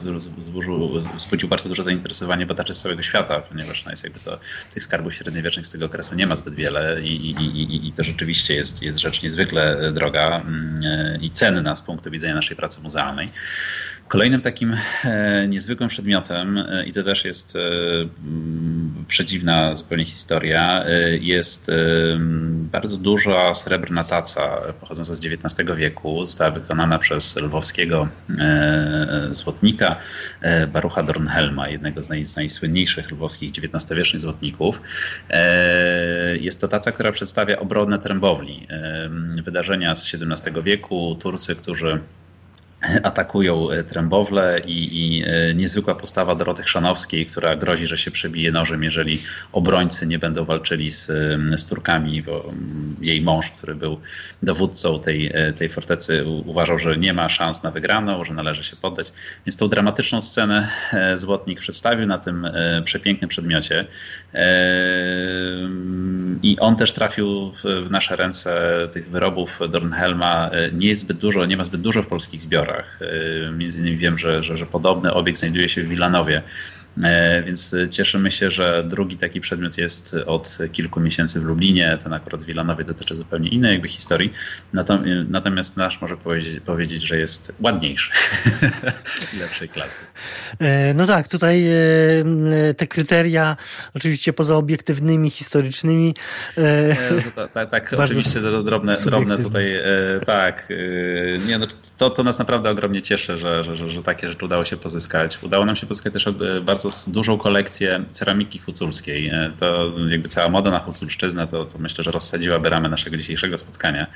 [1.18, 4.40] wzbudził bardzo duże zainteresowanie badaczy z całego świata, ponieważ no, jest jakby to,
[4.74, 8.04] tych skarbów średniowiecznych z tego okresu nie ma zbyt wiele i, i, i, i to
[8.04, 10.76] rzeczywiście jest, jest rzecz niezwykle droga mm,
[11.22, 13.32] i cenna z punktu widzenia naszej pracy muzealnej.
[14.08, 17.60] Kolejnym takim e, niezwykłym przedmiotem, e, i to też jest e,
[19.08, 20.84] przedziwna zupełnie historia,
[21.22, 21.72] jest
[22.72, 26.26] bardzo duża srebrna taca pochodząca z XIX wieku.
[26.26, 28.08] Została wykonana przez lwowskiego
[29.32, 29.96] złotnika
[30.74, 34.82] Barucha Dornhelma, jednego z, naj, z najsłynniejszych lwowskich XIX-wiecznych złotników.
[36.40, 38.68] Jest to taca, która przedstawia obronę trębowli.
[39.44, 42.00] Wydarzenia z XVII wieku, Turcy, którzy
[43.04, 48.52] atakują e, Trębowle i, i, e, niezwykła postawa Doroty Chrzanowskiej, która grozi, że się przebije
[48.52, 51.06] nożem, jeżeli obrońcy nie będą walczyli z,
[51.56, 54.00] z Turkami, bo mm, jej mąż, który był
[54.44, 58.76] dowódcą tej, e, tej fortecy, uważał, że nie ma szans na wygraną, że należy się
[58.76, 59.12] poddać.
[59.46, 60.68] Więc tą dramatyczną scenę
[61.16, 62.48] Złotnik przedstawił na tym
[62.84, 63.86] przepięknym przedmiocie
[66.44, 70.52] i on też trafił w nasze ręce tych wyrobów Dornhelma.
[70.74, 74.18] Nie jest zbyt dużo, nie ma zbyt dużo w polskich zbiorach, Y, między innymi wiem,
[74.18, 76.42] że, że, że podobny obiekt znajduje się w Wilanowie.
[77.04, 81.98] E, więc cieszymy się, że drugi taki przedmiot jest od kilku miesięcy w Lublinie.
[82.04, 84.34] Ten akurat w Wilanowie dotyczy zupełnie innej jakby historii.
[85.30, 88.12] Natomiast nasz może powiedzieć, powiedzieć że jest ładniejszy
[89.40, 90.02] lepszej klasy.
[90.60, 93.58] E, no tak, tutaj e, te kryteria,
[93.96, 96.14] oczywiście poza obiektywnymi, historycznymi.
[97.36, 99.80] Tak, tak, tak oczywiście drobne, drobne tutaj,
[100.26, 100.70] tak.
[101.48, 104.66] Nie, no, to, to nas naprawdę ogromnie cieszy, że, że, że, że takie rzeczy udało
[104.66, 105.40] się pozyskać.
[105.42, 106.30] Udało nam się pozyskać też
[106.62, 109.28] bardzo dużą kolekcję ceramiki huculskiej.
[109.28, 113.58] E, to jakby cała moda na huculszczyznę to, to myślę, że rozsadziłaby ramę naszego dzisiejszego
[113.58, 114.08] spotkania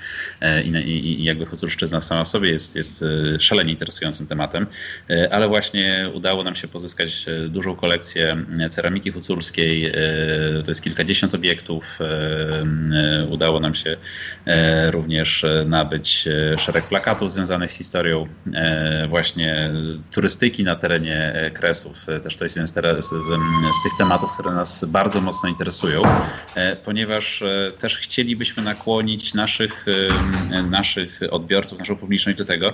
[0.42, 3.04] e, i, i, i jakby huculszczyzna w sama sobie jest, jest
[3.36, 4.68] e, szalenie interesującym tematem,
[5.32, 9.92] ale właśnie udało nam się pozyskać dużą kolekcję ceramiki huculskiej,
[10.66, 12.00] to jest kilkadziesiąt obiektów.
[13.30, 13.98] Udało nam się
[14.92, 16.28] również nabyć
[16.58, 18.28] szereg plakatów związanych z historią
[19.10, 19.72] właśnie
[20.12, 22.06] turystyki na terenie Kresów.
[22.24, 23.26] Też to jest jeden z, z,
[23.80, 26.02] z, tych tematów, które nas bardzo mocno interesują,
[26.56, 29.86] e, ponieważ e, też chcielibyśmy nakłonić naszych,
[30.52, 32.74] e, naszych odbiorców, naszą publiczność do tego,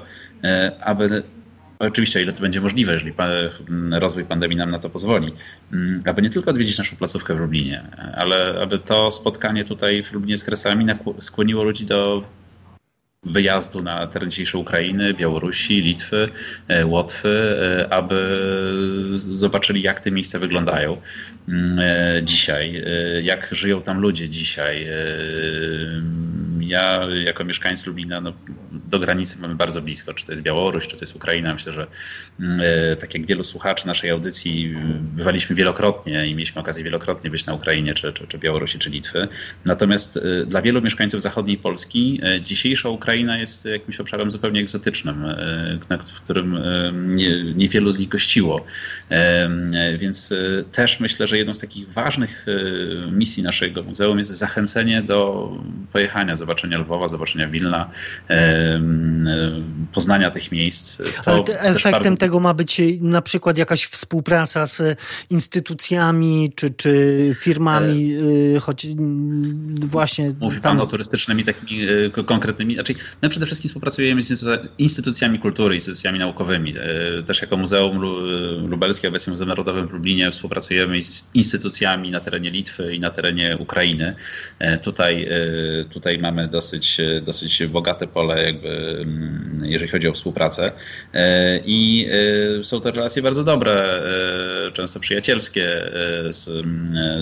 [0.81, 1.23] aby
[1.79, 3.13] Oczywiście, ile to będzie możliwe, jeżeli
[3.91, 5.33] rozwój pandemii nam na to pozwoli,
[6.05, 7.83] aby nie tylko odwiedzić naszą placówkę w Lublinie,
[8.17, 10.85] ale aby to spotkanie tutaj w Lublinie z Kresami
[11.19, 12.23] skłoniło ludzi do
[13.25, 16.29] wyjazdu na teren dzisiejszej Ukrainy, Białorusi, Litwy,
[16.67, 18.39] e, Łotwy, e, aby
[19.17, 20.97] zobaczyli, jak te miejsca wyglądają
[21.49, 22.83] mm, e, dzisiaj,
[23.23, 24.88] jak żyją tam ludzie dzisiaj.
[26.59, 28.33] Ja, jako mieszkańc Lublina, no,
[28.71, 31.53] do granicy mamy bardzo blisko, czy to jest Białoruś, czy to jest Ukraina.
[31.53, 31.88] Myślę, że
[32.39, 32.61] mm,
[32.99, 37.93] tak jak wielu słuchaczy naszej audycji, bywaliśmy wielokrotnie i mieliśmy okazję wielokrotnie być na Ukrainie,
[37.93, 39.27] czy, czy, czy Białorusi, czy Litwy.
[39.65, 45.97] Natomiast dla wielu mieszkańców zachodniej Polski dzisiejsza Ukraina Ukraina jest jakimś obszarem zupełnie egzotycznym, e,
[46.15, 48.65] w którym e, nie, niewielu z nich gościło.
[49.10, 50.34] E, więc
[50.71, 52.45] też myślę, że jedną z takich ważnych
[53.12, 55.49] misji naszego muzeum jest zachęcenie do
[55.91, 57.89] pojechania, zobaczenia Lwowa, zobaczenia Wilna,
[59.93, 61.01] poznania tych miejsc.
[61.23, 62.17] To Ale efektem bardzo...
[62.17, 64.99] tego ma być na przykład jakaś współpraca z
[65.30, 68.17] instytucjami czy, czy firmami,
[68.62, 68.88] choć
[69.80, 70.34] właśnie.
[70.39, 70.78] Mówi tam...
[70.78, 71.88] pan o turystycznymi takimi
[72.25, 76.73] konkretnymi, znaczy My przede wszystkim współpracujemy z instytucjami kultury, instytucjami naukowymi.
[76.77, 77.99] E, też jako Muzeum
[78.67, 83.57] Lubelskie, obecnie Muzeum Narodowym w Lublinie współpracujemy z instytucjami na terenie Litwy i na terenie
[83.57, 84.15] Ukrainy.
[84.59, 88.69] E, tutaj, e, tutaj mamy dosyć, dosyć bogate pole, jakby,
[89.01, 90.71] mm, jeżeli chodzi o współpracę.
[91.65, 92.07] I
[92.63, 94.01] są to relacje bardzo dobre,
[94.73, 95.91] często przyjacielskie,
[96.29, 96.65] z,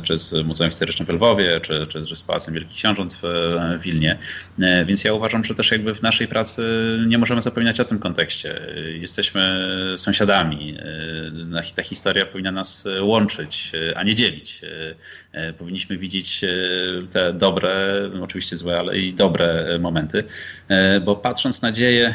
[0.03, 4.17] czy z Muzeum Historycznym w Lwowie, czy, czy z Pałacem Wielkich Książąt w Wilnie.
[4.85, 6.63] Więc ja uważam, że też jakby w naszej pracy
[7.07, 8.61] nie możemy zapominać o tym kontekście.
[8.99, 9.59] Jesteśmy
[9.97, 10.77] sąsiadami.
[11.75, 14.61] Ta historia powinna nas łączyć, a nie dzielić.
[15.57, 16.41] Powinniśmy widzieć
[17.11, 20.23] te dobre, oczywiście złe, ale i dobre momenty,
[21.05, 22.13] bo patrząc na dzieje,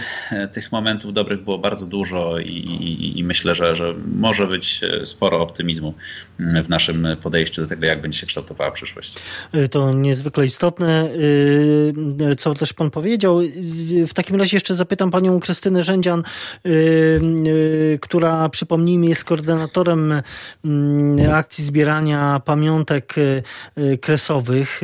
[0.52, 5.40] tych momentów dobrych było bardzo dużo i, i, i myślę, że, że może być sporo
[5.40, 5.94] optymizmu
[6.38, 9.14] w naszym podejściu do tego, jak będzie się kształtowała przyszłość.
[9.70, 11.10] To niezwykle istotne,
[12.38, 13.37] co też pan powiedział
[14.06, 16.22] w takim razie jeszcze zapytam panią Krystynę Rzędzian,
[16.66, 20.22] y, y, która przypomnijmy jest koordynatorem
[20.64, 24.80] mm, akcji zbierania pamiątek y, kresowych,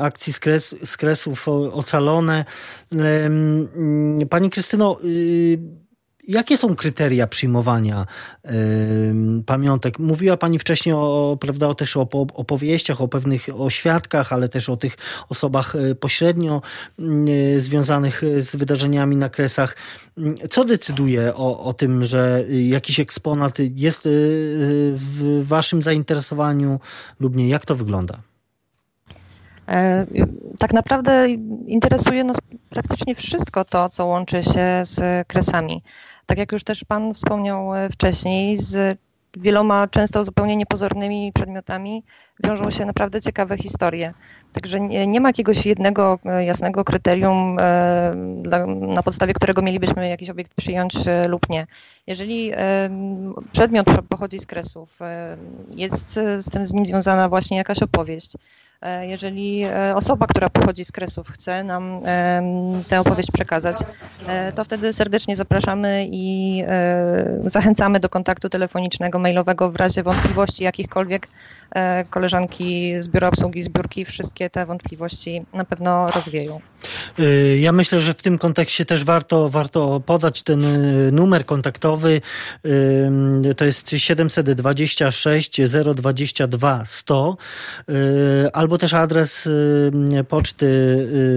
[0.00, 2.44] akcji z, kres, z kresów ocalone.
[4.30, 4.98] Pani Krystyno,
[6.28, 8.06] Jakie są kryteria przyjmowania
[8.44, 8.50] y,
[9.46, 9.98] pamiątek?
[9.98, 14.76] Mówiła Pani wcześniej o, prawda, też o opowieściach, o pewnych o świadkach, ale też o
[14.76, 14.96] tych
[15.28, 16.62] osobach y, pośrednio
[17.28, 19.76] y, związanych z wydarzeniami na kresach.
[20.50, 24.00] Co decyduje o, o tym, że jakiś eksponat jest
[24.94, 26.80] w Waszym zainteresowaniu
[27.20, 27.48] lub nie?
[27.48, 28.18] Jak to wygląda?
[29.68, 30.06] E,
[30.58, 31.28] tak naprawdę
[31.66, 32.36] interesuje nas
[32.70, 35.82] praktycznie wszystko to, co łączy się z kresami
[36.26, 38.98] tak jak już też Pan wspomniał e, wcześniej, z
[39.36, 42.04] wieloma często zupełnie niepozornymi przedmiotami
[42.42, 44.14] wiążą się naprawdę ciekawe historie.
[44.52, 48.14] Także nie, nie ma jakiegoś jednego e, jasnego kryterium, e,
[48.66, 51.66] na podstawie którego mielibyśmy jakiś obiekt przyjąć e, lub nie.
[52.06, 52.52] Jeżeli
[53.52, 54.98] przedmiot pochodzi z kresów,
[55.70, 58.32] jest z tym z nim związana właśnie jakaś opowieść,
[59.02, 62.00] jeżeli osoba, która pochodzi z kresów, chce nam
[62.88, 63.76] tę opowieść przekazać,
[64.54, 66.64] to wtedy serdecznie zapraszamy i
[67.46, 71.28] zachęcamy do kontaktu telefonicznego, mailowego w razie wątpliwości jakichkolwiek
[72.32, 76.60] koleżanki z Biura Obsługi Zbiórki wszystkie te wątpliwości na pewno rozwieją.
[77.18, 82.20] Y, ja myślę, że w tym kontekście też warto, warto podać ten y, numer kontaktowy.
[82.66, 85.60] Y, to jest 726
[85.94, 87.36] 022 100
[88.52, 89.48] albo też adres
[90.28, 90.66] poczty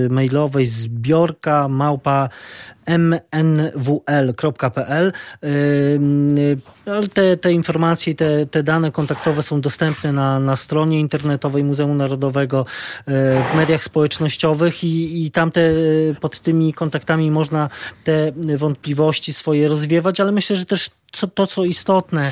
[0.10, 2.30] mailowej zbiorka małpa
[2.88, 4.34] mnwl.pl.
[7.14, 12.66] Te, te informacje, te, te dane kontaktowe są dostępne na, na stronie internetowej Muzeum Narodowego,
[13.08, 15.62] w mediach społecznościowych i, i tam te,
[16.20, 17.70] pod tymi kontaktami można
[18.04, 22.32] te wątpliwości swoje rozwiewać, ale myślę, że też co, to, co istotne,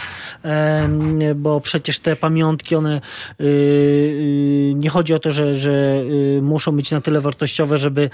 [1.36, 3.02] bo przecież te pamiątki, one
[3.42, 8.10] y, y, nie chodzi o to, że, że y, muszą być na tyle wartościowe, żeby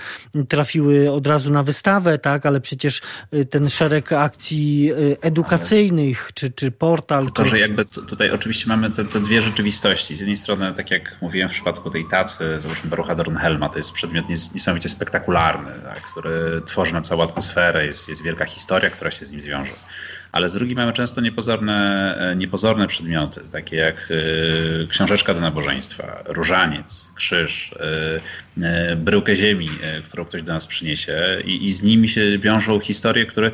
[0.50, 3.02] trafiły od razu na wystawę, tak, ale przecież
[3.50, 7.24] ten szereg akcji edukacyjnych, czy, czy portal.
[7.24, 7.50] Tylko, czy...
[7.50, 10.16] że jakby tutaj oczywiście mamy te, te, dwie rzeczywistości.
[10.16, 13.92] Z jednej strony, tak jak mówiłem w przypadku tej tacy, załóżmy Barucha Dornhelma, to jest
[13.92, 19.26] przedmiot niesamowicie spektakularny, tak, który tworzy nam całą atmosferę, jest, jest wielka historia, która się
[19.26, 19.74] z nim zwiąże
[20.32, 24.10] ale z drugiej mamy często niepozorne, e, niepozorne przedmioty, takie jak
[24.84, 27.76] e, książeczka do nabożeństwa, różaniec, krzyż,
[28.60, 29.70] e, bryłkę ziemi,
[30.06, 33.52] którą ktoś do nas przyniesie i, i z nimi się wiążą historie, które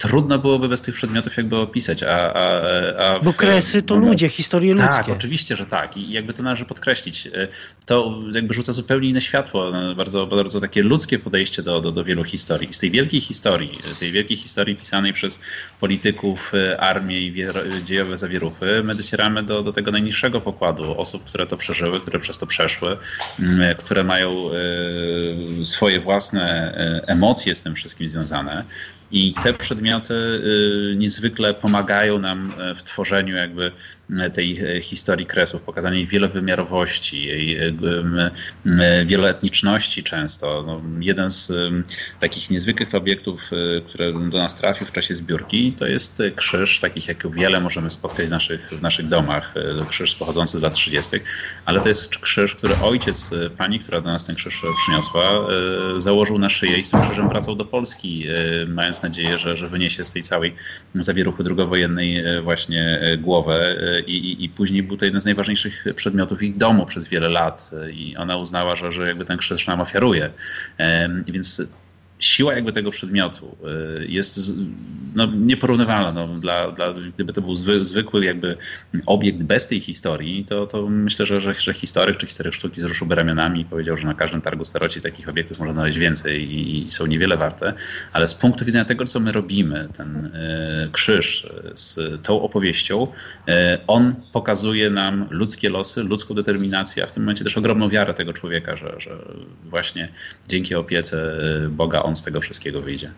[0.00, 2.02] trudno byłoby bez tych przedmiotów jakby opisać.
[2.02, 2.62] A, a,
[2.98, 5.04] a Bo kresy to ludzie, historie tak, ludzkie.
[5.04, 5.96] Tak, oczywiście, że tak.
[5.96, 7.28] I jakby to należy podkreślić.
[7.86, 12.24] To jakby rzuca zupełnie inne światło, bardzo, bardzo takie ludzkie podejście do, do, do wielu
[12.24, 12.74] historii.
[12.74, 15.40] Z tej wielkiej historii, tej wielkiej historii pisanej przez
[15.80, 17.34] polityków, armię i
[17.84, 22.38] dziejowe zawieruchy, my docieramy do, do tego najniższego pokładu osób, które to przeżyły, które przez
[22.38, 22.96] to przeszły,
[23.78, 24.50] które mają
[25.64, 26.72] swoje własne
[27.06, 28.64] emocje z tym wszystkim związane.
[29.12, 33.72] I te przedmioty y, niezwykle pomagają nam e, w tworzeniu jakby
[34.34, 37.72] tej e, historii kresów, pokazanie jej wielowymiarowości, jej e,
[39.04, 40.64] wieloetniczności często.
[40.66, 41.52] No, jeden z
[42.20, 43.50] takich niezwykłych obiektów,
[43.88, 48.26] które do nas trafił w czasie zbiórki, to jest krzyż, takich jak wiele możemy spotkać
[48.26, 49.54] w naszych, w naszych domach.
[49.88, 51.16] Krzyż pochodzący z lat 30.,
[51.64, 55.46] ale to jest krzyż, który ojciec pani, która do nas ten krzyż przyniosła,
[55.96, 58.26] założył na szyję i z tym krzyżem wracał do Polski,
[58.68, 60.54] mając nadzieję, że, że wyniesie z tej całej
[60.94, 65.24] zawieruchy drugowojennej e, właśnie e, głowę e, i, i, i później był to jeden z
[65.24, 69.66] najważniejszych przedmiotów ich domu przez wiele lat i ona uznała, że, że jakby ten krzyż
[69.66, 70.30] nam ofiaruje.
[71.26, 71.62] Więc
[72.20, 73.56] siła jakby tego przedmiotu
[74.00, 74.52] y, jest
[75.14, 76.12] no, nieporównywalna.
[76.12, 78.56] No, dla, dla, gdyby to był zwy, zwykły jakby
[79.06, 83.14] obiekt bez tej historii, to, to myślę, że, że, że historyk czy historyk sztuki wzruszyłby
[83.14, 86.90] ramionami i powiedział, że na każdym targu staroci takich obiektów można znaleźć więcej i, i
[86.90, 87.72] są niewiele warte.
[88.12, 90.30] Ale z punktu widzenia tego, co my robimy, ten y,
[90.92, 93.06] krzyż z tą opowieścią,
[93.48, 93.52] y,
[93.86, 98.32] on pokazuje nam ludzkie losy, ludzką determinację, a w tym momencie też ogromną wiarę tego
[98.32, 99.18] człowieka, że, że
[99.64, 100.08] właśnie
[100.48, 101.36] dzięki opiece
[101.70, 103.10] Boga on z tego wszystkiego wyjdzie.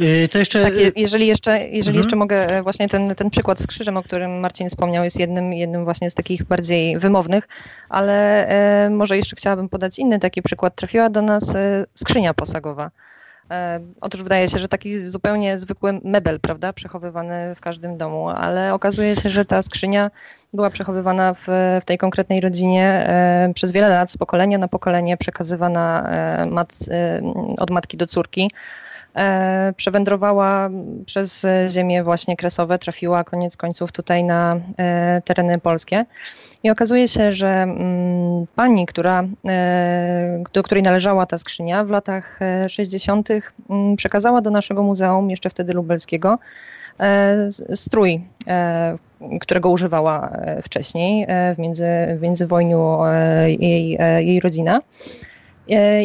[0.00, 0.62] Y, to jeszcze...
[0.62, 1.96] Tak, jeżeli jeszcze, jeżeli mhm.
[1.96, 5.52] jeszcze mogę, e, właśnie ten, ten przykład z krzyżem, o którym Marcin wspomniał, jest jednym,
[5.52, 7.48] jednym właśnie z takich bardziej wymownych,
[7.88, 8.46] ale
[8.86, 10.74] e, może jeszcze chciałabym podać inny taki przykład.
[10.74, 12.90] Trafiła do nas e, skrzynia posagowa.
[14.00, 19.16] Otóż wydaje się, że taki zupełnie zwykły mebel, prawda, przechowywany w każdym domu, ale okazuje
[19.16, 20.10] się, że ta skrzynia
[20.52, 21.46] była przechowywana w,
[21.80, 23.08] w tej konkretnej rodzinie
[23.54, 26.10] przez wiele lat, z pokolenia na pokolenie, przekazywana
[26.50, 26.78] mat,
[27.58, 28.50] od matki do córki.
[29.76, 30.70] Przewędrowała
[31.06, 34.60] przez ziemię właśnie kresowe, trafiła koniec końców tutaj na
[35.24, 36.04] tereny polskie.
[36.64, 42.40] I okazuje się, że mm, pani, która, e, do której należała ta skrzynia w latach
[42.68, 46.38] 60., e, mm, przekazała do naszego muzeum, jeszcze wtedy lubelskiego,
[47.00, 48.20] e, strój,
[49.40, 50.30] którego używała
[50.62, 51.86] wcześniej w, między,
[52.18, 52.98] w międzywojniu
[53.46, 54.80] jej, jej rodzina.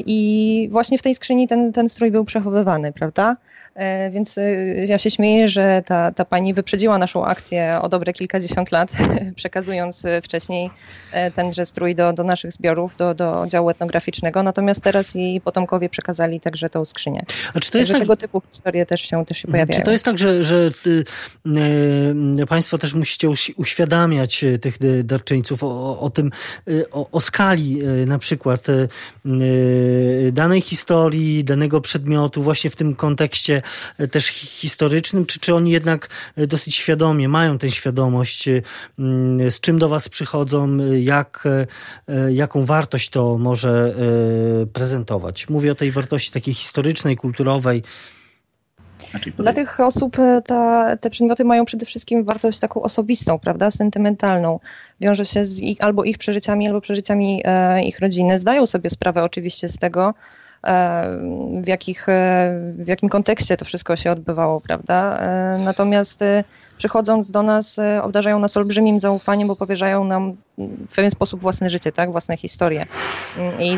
[0.05, 3.37] I właśnie w tej skrzyni ten, ten strój był przechowywany, prawda?
[3.79, 4.43] E, więc e,
[4.85, 8.91] ja się śmieję, że ta, ta pani wyprzedziła naszą akcję o dobre kilkadziesiąt lat,
[9.35, 10.69] przekazując e, wcześniej
[11.35, 16.39] tenże strój do, do naszych zbiorów, do, do działu etnograficznego, natomiast teraz jej potomkowie przekazali
[16.39, 17.25] także tą skrzynię.
[17.53, 19.79] A czy to jest tak, tego typu historie też się, też się pojawiają.
[19.79, 21.03] Czy to jest tak, że, że ty,
[22.41, 26.31] e, Państwo też musicie uświadamiać tych darczyńców o, o tym,
[26.91, 28.67] o, o skali na przykład
[30.31, 33.61] danej historii, danego przedmiotu, właśnie w tym kontekście
[34.11, 38.61] też historycznym, czy, czy oni jednak e, dosyć świadomie mają tę świadomość, e,
[38.99, 41.47] mm, z czym do Was przychodzą, jak,
[42.29, 43.95] jaką wartość to może
[44.73, 45.49] prezentować?
[45.49, 47.83] Mówię o tej wartości takiej historycznej, kulturowej.
[49.11, 54.59] Znaczy, Dla tych osób ta, te przedmioty mają przede wszystkim wartość taką osobistą, prawda, sentymentalną.
[55.01, 58.39] Wiąże się z ich, albo ich przeżyciami, albo przeżyciami e, ich rodziny.
[58.39, 60.48] Zdają sobie sprawę oczywiście z tego, E,
[61.61, 65.17] w, jakich, e, w jakim kontekście to wszystko się odbywało, prawda?
[65.17, 66.23] E, natomiast
[66.79, 70.35] przychodząc do nas, obdarzają nas olbrzymim zaufaniem, bo powierzają nam
[70.89, 72.11] w pewien sposób własne życie, tak?
[72.11, 72.85] własne historie.
[73.59, 73.75] I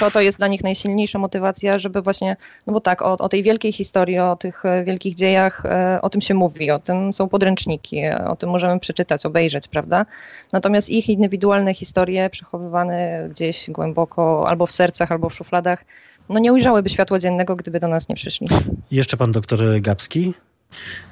[0.00, 2.36] to, to jest dla nich najsilniejsza motywacja, żeby właśnie,
[2.66, 5.62] no bo tak, o, o tej wielkiej historii, o tych wielkich dziejach,
[6.02, 10.06] o tym się mówi, o tym są podręczniki, o tym możemy przeczytać, obejrzeć, prawda?
[10.52, 15.84] Natomiast ich indywidualne historie przechowywane gdzieś głęboko, albo w sercach, albo w szufladach,
[16.28, 18.46] no nie ujrzałyby światła dziennego, gdyby do nas nie przyszli.
[18.90, 20.34] Jeszcze pan doktor Gabski?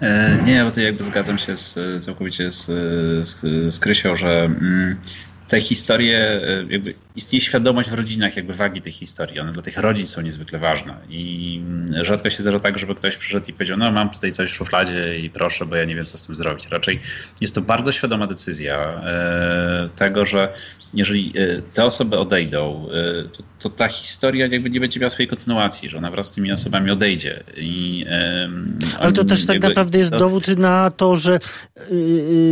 [0.00, 2.66] E, nie, bo to jakby zgadzam się z, całkowicie z,
[3.26, 3.40] z,
[3.74, 5.00] z Krysią, że mm,
[5.48, 9.40] te historie, e, jakby istnieje świadomość w rodzinach jakby wagi tych historii.
[9.40, 13.16] One dla tych rodzin są niezwykle ważne i mm, rzadko się zdarza tak, żeby ktoś
[13.16, 16.06] przyszedł i powiedział, no mam tutaj coś w szufladzie i proszę, bo ja nie wiem,
[16.06, 16.68] co z tym zrobić.
[16.70, 17.00] Raczej
[17.40, 20.52] jest to bardzo świadoma decyzja e, tego, że
[20.94, 22.88] jeżeli e, te osoby odejdą,
[23.32, 26.52] to, to, ta historia jakby nie będzie miała swojej kontynuacji, że ona wraz z tymi
[26.52, 27.42] osobami odejdzie.
[27.56, 28.04] I,
[28.98, 30.18] Ale to też tak naprawdę jest to...
[30.18, 31.38] dowód na to, że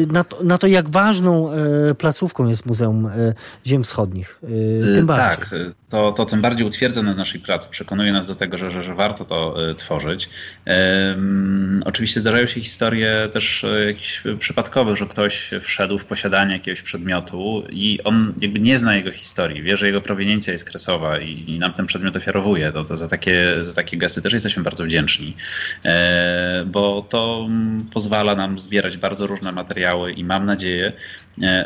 [0.09, 1.51] na to, na to, jak ważną
[1.99, 3.35] placówką jest Muzeum e,
[3.67, 4.41] Ziem Wschodnich.
[4.51, 5.37] E, tym bardziej.
[5.37, 5.51] Tak,
[5.89, 8.95] to, to tym bardziej utwierdza na naszej pracy, przekonuje nas do tego, że, że, że
[8.95, 10.29] warto to e, tworzyć.
[10.67, 17.63] Um, oczywiście zdarzają się historie też jakieś przypadkowe, że ktoś wszedł w posiadanie jakiegoś przedmiotu
[17.71, 21.59] i on jakby nie zna jego historii, wie, że jego proweniencja jest kresowa i, i
[21.59, 22.73] nam ten przedmiot ofiarowuje.
[22.73, 25.37] To, to za, takie, za takie gesty też jesteśmy bardzo wdzięczni,
[25.85, 27.49] e, bo to
[27.93, 30.93] pozwala nam zbierać bardzo różne materiały i mam nadzieję,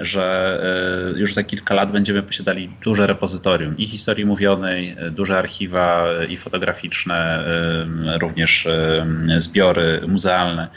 [0.00, 6.36] że już za kilka lat będziemy posiadali duże repozytorium i historii mówionej, duże archiwa i
[6.36, 7.44] fotograficzne,
[8.20, 8.68] również
[9.36, 10.68] zbiory muzealne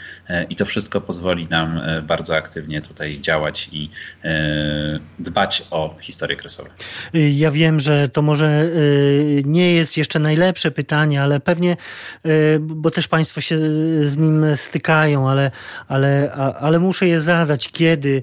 [0.50, 3.90] i to wszystko pozwoli nam e, bardzo aktywnie tutaj działać i
[4.24, 6.68] e, dbać o historię kresową.
[7.14, 8.68] Ja wiem, że to może e,
[9.44, 11.76] nie jest jeszcze najlepsze pytanie, ale pewnie,
[12.60, 13.58] bo też Państwo się
[14.06, 15.50] z nim stykają, ale,
[15.88, 18.22] ale, ale muszę je zadać, kiedy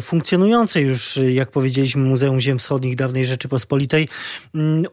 [0.00, 4.08] funkcjonujące już, jak powiedzieliśmy, Muzeum Ziem Wschodnich dawnej Rzeczypospolitej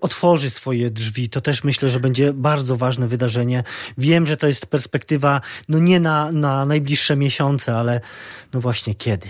[0.01, 1.29] otworzy swoje drzwi.
[1.29, 3.63] To też myślę, że będzie bardzo ważne wydarzenie.
[3.97, 8.01] Wiem, że to jest perspektywa, no nie na, na najbliższe miesiące, ale
[8.53, 9.27] no właśnie kiedy.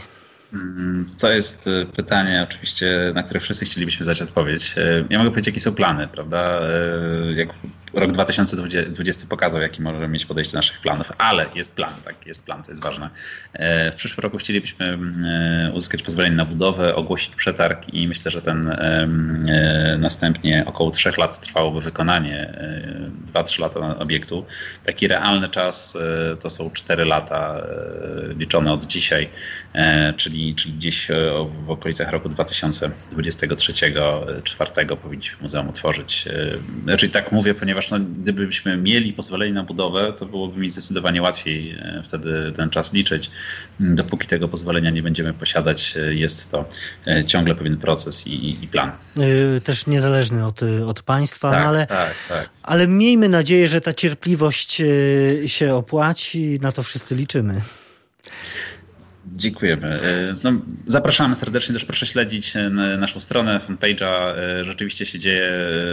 [0.53, 4.75] Mm, to jest y, pytanie oczywiście, na które wszyscy chcielibyśmy znać odpowiedź.
[4.77, 6.61] Y, ja mogę powiedzieć, jakie są plany, prawda?
[7.29, 7.49] Y, jak
[7.93, 12.45] rok 2020 pokazał, jaki możemy mieć podejście do naszych planów, ale jest plan, tak, jest
[12.45, 13.09] plan, to jest ważne.
[13.91, 14.99] W przyszłym roku chcielibyśmy
[15.73, 18.77] uzyskać pozwolenie na budowę, ogłosić przetarg i myślę, że ten
[19.99, 22.53] następnie około trzech lat trwałoby wykonanie,
[23.33, 24.45] 2-3 lata obiektu.
[24.85, 25.97] Taki realny czas
[26.39, 27.61] to są 4 lata
[28.37, 29.29] liczone od dzisiaj,
[30.17, 31.15] czyli czyli, gdzieś e,
[31.65, 36.27] w okolicach roku 2023-2024 powinniśmy muzeum otworzyć.
[36.27, 41.21] E, znaczy tak mówię, ponieważ no, gdybyśmy mieli pozwolenie na budowę, to byłoby mi zdecydowanie
[41.21, 43.31] łatwiej e, wtedy ten czas liczyć.
[43.79, 46.65] Dopóki tego pozwolenia nie będziemy posiadać, jest to
[47.27, 48.91] ciągle pewien proces i, i plan.
[49.63, 52.49] Też niezależny od, od państwa, tak, no ale, tak, tak.
[52.63, 54.81] ale miejmy nadzieję, że ta cierpliwość
[55.45, 56.59] się opłaci.
[56.61, 57.61] Na to wszyscy liczymy.
[59.35, 59.87] Dziękujemy.
[59.87, 60.51] E, no,
[60.85, 64.33] zapraszamy serdecznie, też proszę śledzić e, naszą stronę, fanpage'a.
[64.37, 65.51] E, rzeczywiście się dzieje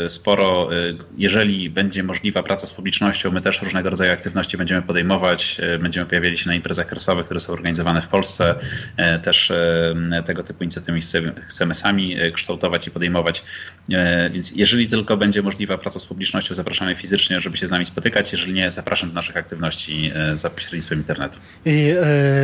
[0.09, 0.69] sporo.
[1.17, 5.61] Jeżeli będzie możliwa praca z publicznością, my też różnego rodzaju aktywności będziemy podejmować.
[5.81, 8.55] Będziemy pojawiali się na imprezach kresowych, które są organizowane w Polsce.
[9.23, 9.53] Też
[10.27, 11.01] tego typu inicjatywy
[11.47, 13.45] chcemy sami kształtować i podejmować.
[14.33, 18.33] Więc jeżeli tylko będzie możliwa praca z publicznością, zapraszamy fizycznie, żeby się z nami spotykać.
[18.33, 21.39] Jeżeli nie, zapraszam do naszych aktywności za pośrednictwem internetu.
[21.65, 21.95] I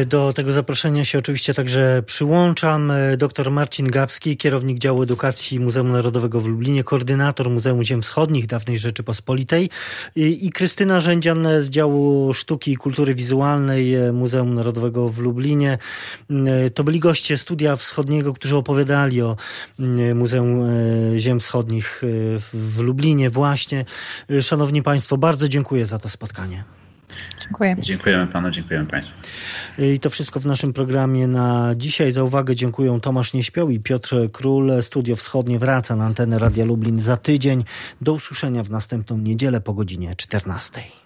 [0.06, 2.92] do tego zapraszam zapraszania się oczywiście także przyłączam.
[3.18, 8.78] Dr Marcin Gabski, kierownik działu edukacji Muzeum Narodowego w Lublinie, koordynator Muzeum Ziem Wschodnich dawnej
[8.78, 9.70] Rzeczypospolitej
[10.16, 15.78] i, i Krystyna Rzędzian z działu sztuki i kultury wizualnej Muzeum Narodowego w Lublinie.
[16.74, 19.36] To byli goście Studia Wschodniego, którzy opowiadali o
[20.14, 20.66] Muzeum
[21.18, 22.02] Ziem Wschodnich
[22.52, 23.84] w Lublinie właśnie.
[24.40, 26.79] Szanowni Państwo, bardzo dziękuję za to spotkanie.
[27.40, 27.76] Dziękuję.
[27.78, 29.14] Dziękujemy panu, dziękujemy państwu.
[29.78, 32.12] I to wszystko w naszym programie na dzisiaj.
[32.12, 34.82] Za uwagę dziękuję Tomasz Nieśpioł i Piotr Król.
[34.82, 37.64] Studio Wschodnie wraca na antenę Radia Lublin za tydzień.
[38.00, 40.99] Do usłyszenia w następną niedzielę po godzinie 14.